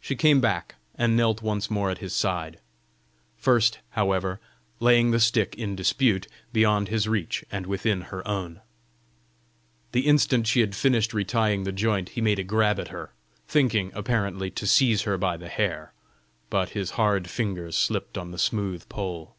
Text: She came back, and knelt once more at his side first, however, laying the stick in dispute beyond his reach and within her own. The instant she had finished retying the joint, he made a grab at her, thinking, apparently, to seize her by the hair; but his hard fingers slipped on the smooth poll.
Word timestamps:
She 0.00 0.16
came 0.16 0.40
back, 0.40 0.74
and 0.96 1.16
knelt 1.16 1.40
once 1.40 1.70
more 1.70 1.88
at 1.88 1.98
his 1.98 2.12
side 2.12 2.58
first, 3.36 3.78
however, 3.90 4.40
laying 4.80 5.12
the 5.12 5.20
stick 5.20 5.54
in 5.54 5.76
dispute 5.76 6.26
beyond 6.52 6.88
his 6.88 7.06
reach 7.06 7.44
and 7.52 7.64
within 7.64 8.00
her 8.10 8.26
own. 8.26 8.60
The 9.92 10.04
instant 10.08 10.48
she 10.48 10.62
had 10.62 10.74
finished 10.74 11.14
retying 11.14 11.62
the 11.62 11.70
joint, 11.70 12.08
he 12.08 12.20
made 12.20 12.40
a 12.40 12.42
grab 12.42 12.80
at 12.80 12.88
her, 12.88 13.12
thinking, 13.46 13.92
apparently, 13.94 14.50
to 14.50 14.66
seize 14.66 15.02
her 15.02 15.16
by 15.16 15.36
the 15.36 15.48
hair; 15.48 15.92
but 16.48 16.70
his 16.70 16.90
hard 16.98 17.30
fingers 17.30 17.76
slipped 17.76 18.18
on 18.18 18.32
the 18.32 18.36
smooth 18.38 18.88
poll. 18.88 19.36